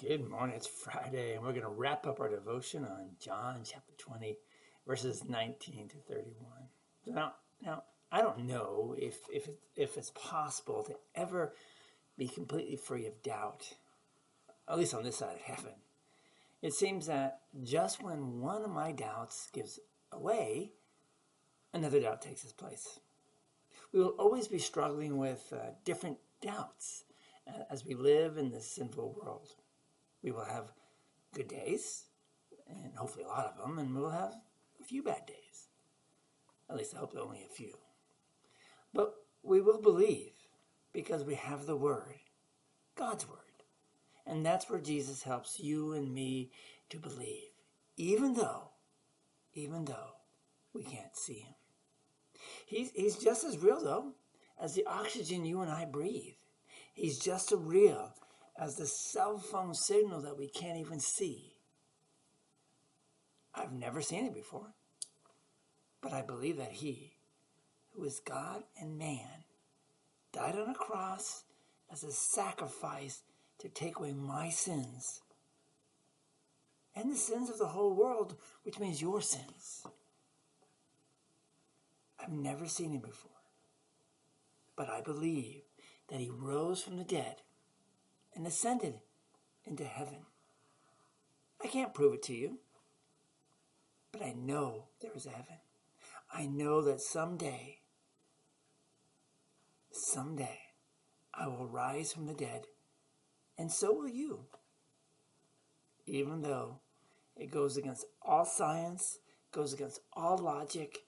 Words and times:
Good 0.00 0.30
morning. 0.30 0.56
It's 0.56 0.66
Friday, 0.66 1.34
and 1.34 1.42
we're 1.42 1.50
going 1.50 1.60
to 1.60 1.68
wrap 1.68 2.06
up 2.06 2.20
our 2.20 2.30
devotion 2.30 2.86
on 2.86 3.10
John 3.20 3.60
chapter 3.64 3.92
20, 3.98 4.34
verses 4.86 5.24
19 5.28 5.88
to 5.88 5.96
31. 6.08 6.48
Now, 7.04 7.34
now 7.62 7.82
I 8.10 8.22
don't 8.22 8.46
know 8.46 8.94
if, 8.96 9.18
if, 9.30 9.50
if 9.76 9.98
it's 9.98 10.10
possible 10.14 10.82
to 10.84 10.94
ever 11.14 11.52
be 12.16 12.28
completely 12.28 12.76
free 12.76 13.04
of 13.04 13.22
doubt, 13.22 13.74
at 14.66 14.78
least 14.78 14.94
on 14.94 15.02
this 15.02 15.18
side 15.18 15.34
of 15.34 15.42
heaven. 15.42 15.74
It 16.62 16.72
seems 16.72 17.06
that 17.06 17.40
just 17.62 18.02
when 18.02 18.40
one 18.40 18.62
of 18.62 18.70
my 18.70 18.92
doubts 18.92 19.50
gives 19.52 19.78
away, 20.12 20.72
another 21.74 22.00
doubt 22.00 22.22
takes 22.22 22.42
its 22.42 22.54
place. 22.54 23.00
We 23.92 24.00
will 24.00 24.16
always 24.18 24.48
be 24.48 24.60
struggling 24.60 25.18
with 25.18 25.52
uh, 25.52 25.72
different 25.84 26.16
doubts 26.40 27.04
uh, 27.46 27.64
as 27.70 27.84
we 27.84 27.94
live 27.94 28.38
in 28.38 28.50
this 28.50 28.66
sinful 28.66 29.20
world. 29.22 29.56
We 30.22 30.30
will 30.30 30.44
have 30.44 30.72
good 31.34 31.48
days, 31.48 32.04
and 32.68 32.94
hopefully 32.96 33.24
a 33.24 33.28
lot 33.28 33.46
of 33.46 33.56
them, 33.56 33.78
and 33.78 33.94
we'll 33.94 34.10
have 34.10 34.34
a 34.80 34.84
few 34.84 35.02
bad 35.02 35.26
days. 35.26 35.68
At 36.68 36.76
least 36.76 36.94
I 36.94 36.98
hope 36.98 37.16
only 37.18 37.44
a 37.44 37.54
few. 37.54 37.76
But 38.92 39.14
we 39.42 39.60
will 39.60 39.80
believe 39.80 40.32
because 40.92 41.24
we 41.24 41.34
have 41.34 41.66
the 41.66 41.76
Word, 41.76 42.20
God's 42.96 43.28
Word. 43.28 43.38
And 44.26 44.44
that's 44.44 44.68
where 44.68 44.80
Jesus 44.80 45.22
helps 45.22 45.58
you 45.58 45.92
and 45.92 46.12
me 46.12 46.50
to 46.90 46.98
believe, 46.98 47.50
even 47.96 48.34
though, 48.34 48.70
even 49.54 49.84
though 49.86 50.16
we 50.72 50.82
can't 50.82 51.16
see 51.16 51.40
Him. 51.40 51.54
He's, 52.66 52.90
he's 52.92 53.16
just 53.16 53.44
as 53.44 53.58
real, 53.58 53.82
though, 53.82 54.12
as 54.60 54.74
the 54.74 54.86
oxygen 54.86 55.44
you 55.44 55.62
and 55.62 55.70
I 55.70 55.86
breathe. 55.86 56.34
He's 56.92 57.18
just 57.18 57.52
as 57.52 57.58
real 57.58 58.12
as 58.60 58.76
the 58.76 58.86
cell 58.86 59.38
phone 59.38 59.74
signal 59.74 60.20
that 60.20 60.38
we 60.38 60.46
can't 60.46 60.78
even 60.78 61.00
see. 61.00 61.54
I've 63.54 63.72
never 63.72 64.02
seen 64.02 64.26
it 64.26 64.34
before, 64.34 64.74
but 66.02 66.12
I 66.12 66.20
believe 66.20 66.58
that 66.58 66.72
He, 66.72 67.14
who 67.94 68.04
is 68.04 68.20
God 68.20 68.62
and 68.78 68.98
man, 68.98 69.44
died 70.32 70.56
on 70.56 70.68
a 70.68 70.74
cross 70.74 71.44
as 71.90 72.04
a 72.04 72.12
sacrifice 72.12 73.22
to 73.58 73.68
take 73.68 73.98
away 73.98 74.12
my 74.12 74.50
sins 74.50 75.22
and 76.94 77.10
the 77.10 77.16
sins 77.16 77.48
of 77.48 77.58
the 77.58 77.68
whole 77.68 77.94
world, 77.94 78.36
which 78.62 78.78
means 78.78 79.00
your 79.00 79.22
sins. 79.22 79.86
I've 82.22 82.32
never 82.32 82.66
seen 82.66 82.92
him 82.92 83.00
before, 83.00 83.30
but 84.76 84.90
I 84.90 85.00
believe 85.00 85.62
that 86.08 86.20
he 86.20 86.28
rose 86.28 86.82
from 86.82 86.98
the 86.98 87.04
dead 87.04 87.36
and 88.34 88.46
ascended 88.46 89.00
into 89.64 89.84
heaven. 89.84 90.26
I 91.62 91.68
can't 91.68 91.94
prove 91.94 92.14
it 92.14 92.22
to 92.24 92.34
you, 92.34 92.58
but 94.12 94.22
I 94.22 94.32
know 94.32 94.88
there 95.00 95.12
is 95.14 95.26
a 95.26 95.30
heaven. 95.30 95.58
I 96.32 96.46
know 96.46 96.82
that 96.82 97.00
someday, 97.00 97.78
someday, 99.90 100.58
I 101.34 101.48
will 101.48 101.66
rise 101.66 102.12
from 102.12 102.26
the 102.26 102.34
dead, 102.34 102.66
and 103.58 103.70
so 103.70 103.92
will 103.92 104.08
you. 104.08 104.46
Even 106.06 106.42
though 106.42 106.80
it 107.36 107.50
goes 107.50 107.76
against 107.76 108.06
all 108.22 108.44
science, 108.44 109.18
goes 109.52 109.72
against 109.72 110.00
all 110.12 110.38
logic, 110.38 110.98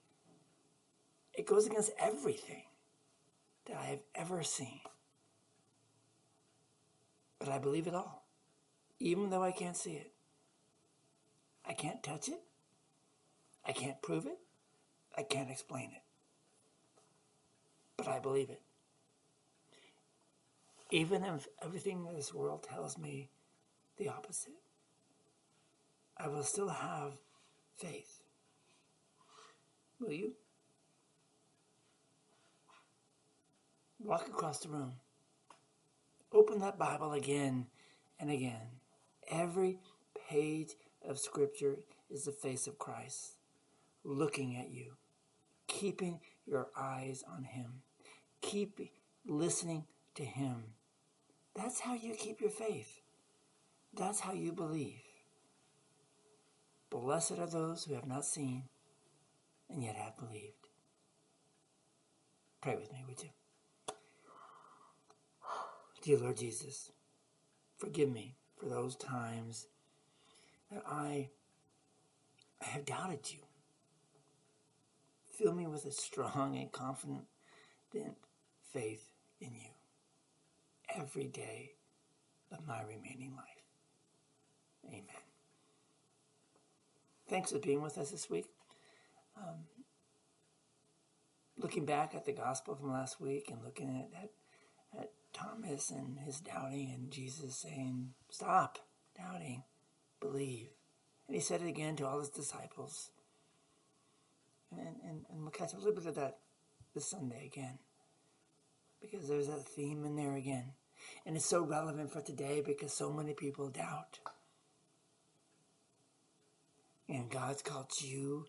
it 1.34 1.46
goes 1.46 1.66
against 1.66 1.92
everything 1.98 2.64
that 3.66 3.76
I 3.76 3.84
have 3.84 4.00
ever 4.14 4.42
seen. 4.42 4.80
But 7.42 7.50
I 7.52 7.58
believe 7.58 7.88
it 7.88 7.94
all, 7.94 8.22
even 9.00 9.30
though 9.30 9.42
I 9.42 9.50
can't 9.50 9.76
see 9.76 9.94
it. 9.94 10.12
I 11.66 11.72
can't 11.72 12.00
touch 12.00 12.28
it. 12.28 12.40
I 13.66 13.72
can't 13.72 14.00
prove 14.00 14.26
it. 14.26 14.38
I 15.18 15.24
can't 15.24 15.50
explain 15.50 15.90
it. 15.90 16.02
But 17.96 18.06
I 18.06 18.20
believe 18.20 18.48
it. 18.48 18.62
Even 20.92 21.24
if 21.24 21.48
everything 21.60 22.06
in 22.08 22.14
this 22.14 22.32
world 22.32 22.62
tells 22.62 22.96
me 22.96 23.28
the 23.96 24.08
opposite, 24.08 24.52
I 26.16 26.28
will 26.28 26.44
still 26.44 26.68
have 26.68 27.14
faith. 27.76 28.22
Will 29.98 30.12
you? 30.12 30.34
Walk 33.98 34.28
across 34.28 34.60
the 34.60 34.68
room. 34.68 34.92
Open 36.52 36.60
that 36.60 36.78
Bible 36.78 37.14
again 37.14 37.64
and 38.20 38.30
again. 38.30 38.80
Every 39.30 39.78
page 40.28 40.72
of 41.02 41.18
Scripture 41.18 41.78
is 42.10 42.26
the 42.26 42.30
face 42.30 42.66
of 42.66 42.78
Christ 42.78 43.36
looking 44.04 44.58
at 44.58 44.70
you, 44.70 44.96
keeping 45.66 46.20
your 46.46 46.68
eyes 46.76 47.24
on 47.26 47.44
Him, 47.44 47.80
keep 48.42 48.78
listening 49.26 49.86
to 50.14 50.24
Him. 50.24 50.74
That's 51.56 51.80
how 51.80 51.94
you 51.94 52.12
keep 52.12 52.42
your 52.42 52.50
faith. 52.50 53.00
That's 53.94 54.20
how 54.20 54.34
you 54.34 54.52
believe. 54.52 55.00
Blessed 56.90 57.38
are 57.38 57.46
those 57.46 57.84
who 57.84 57.94
have 57.94 58.06
not 58.06 58.26
seen 58.26 58.64
and 59.70 59.82
yet 59.82 59.96
have 59.96 60.18
believed. 60.18 60.68
Pray 62.60 62.76
with 62.76 62.92
me, 62.92 63.04
would 63.08 63.22
you? 63.22 63.30
Dear 66.02 66.18
Lord 66.18 66.36
Jesus, 66.36 66.90
forgive 67.78 68.10
me 68.10 68.34
for 68.58 68.66
those 68.66 68.96
times 68.96 69.68
that 70.72 70.82
I 70.84 71.28
I 72.60 72.66
have 72.66 72.84
doubted 72.84 73.32
you. 73.32 73.38
Fill 75.38 75.52
me 75.52 75.66
with 75.66 75.84
a 75.86 75.92
strong 75.92 76.56
and 76.56 76.70
confident 76.70 77.26
faith 78.72 79.12
in 79.40 79.54
you 79.54 79.70
every 80.96 81.28
day 81.28 81.72
of 82.50 82.66
my 82.66 82.82
remaining 82.82 83.34
life. 83.36 83.64
Amen. 84.86 85.04
Thanks 87.28 87.52
for 87.52 87.58
being 87.58 87.80
with 87.80 87.96
us 87.98 88.10
this 88.10 88.28
week. 88.28 88.46
Um, 89.36 89.64
looking 91.56 91.86
back 91.86 92.14
at 92.14 92.24
the 92.24 92.32
gospel 92.32 92.74
from 92.74 92.92
last 92.92 93.20
week 93.20 93.50
and 93.50 93.62
looking 93.64 93.88
at, 93.88 94.18
at, 94.18 94.24
at 94.24 94.30
Thomas 95.42 95.90
and 95.90 96.18
his 96.18 96.40
doubting, 96.40 96.92
and 96.94 97.10
Jesus 97.10 97.56
saying, 97.56 98.10
Stop 98.30 98.78
doubting, 99.16 99.62
believe. 100.20 100.68
And 101.26 101.34
he 101.34 101.40
said 101.40 101.62
it 101.62 101.68
again 101.68 101.96
to 101.96 102.06
all 102.06 102.18
his 102.18 102.28
disciples. 102.28 103.10
And, 104.70 104.96
and, 105.04 105.24
and 105.30 105.42
we'll 105.42 105.50
catch 105.50 105.72
a 105.72 105.76
little 105.76 105.94
bit 105.94 106.06
of 106.06 106.14
that 106.16 106.38
this 106.94 107.10
Sunday 107.10 107.50
again. 107.52 107.78
Because 109.00 109.28
there's 109.28 109.48
that 109.48 109.66
theme 109.66 110.04
in 110.04 110.16
there 110.16 110.36
again. 110.36 110.72
And 111.26 111.36
it's 111.36 111.46
so 111.46 111.62
relevant 111.62 112.12
for 112.12 112.20
today 112.20 112.62
because 112.64 112.92
so 112.92 113.12
many 113.12 113.34
people 113.34 113.68
doubt. 113.68 114.20
And 117.08 117.30
God's 117.30 117.62
called 117.62 117.90
you 118.00 118.46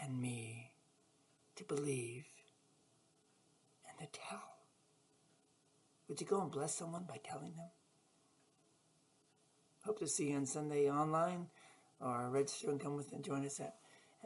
and 0.00 0.20
me 0.20 0.72
to 1.56 1.64
believe 1.64 2.24
and 3.88 3.98
to 3.98 4.18
tell. 4.18 4.50
Would 6.10 6.20
you 6.20 6.26
go 6.26 6.42
and 6.42 6.50
bless 6.50 6.74
someone 6.74 7.04
by 7.08 7.20
telling 7.22 7.54
them? 7.54 7.70
Hope 9.84 10.00
to 10.00 10.08
see 10.08 10.30
you 10.30 10.36
on 10.38 10.44
Sunday 10.44 10.90
online 10.90 11.46
or 12.00 12.28
register 12.30 12.68
and 12.68 12.80
come 12.80 12.96
with 12.96 13.12
and 13.12 13.24
join 13.24 13.46
us 13.46 13.60
at, 13.60 13.76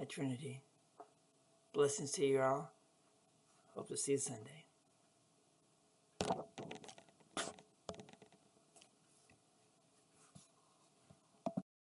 at 0.00 0.08
Trinity. 0.08 0.62
Blessings 1.74 2.12
to 2.12 2.24
you 2.24 2.40
all. 2.40 2.72
Hope 3.74 3.88
to 3.88 3.98
see 3.98 4.12
you 4.12 4.18
Sunday. 4.18 4.63